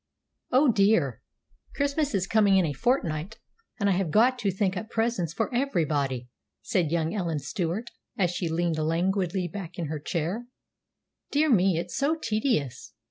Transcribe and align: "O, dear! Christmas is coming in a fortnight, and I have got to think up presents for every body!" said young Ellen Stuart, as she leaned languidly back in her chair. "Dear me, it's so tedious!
"O, 0.51 0.71
dear! 0.71 1.21
Christmas 1.75 2.15
is 2.15 2.25
coming 2.25 2.57
in 2.57 2.65
a 2.65 2.73
fortnight, 2.73 3.37
and 3.79 3.87
I 3.87 3.91
have 3.91 4.09
got 4.09 4.39
to 4.39 4.49
think 4.49 4.75
up 4.75 4.89
presents 4.89 5.31
for 5.31 5.53
every 5.53 5.85
body!" 5.85 6.27
said 6.63 6.89
young 6.89 7.13
Ellen 7.13 7.37
Stuart, 7.37 7.91
as 8.17 8.31
she 8.31 8.49
leaned 8.49 8.79
languidly 8.79 9.47
back 9.47 9.77
in 9.77 9.89
her 9.89 9.99
chair. 9.99 10.47
"Dear 11.29 11.51
me, 11.51 11.77
it's 11.77 11.95
so 11.95 12.15
tedious! 12.19 12.93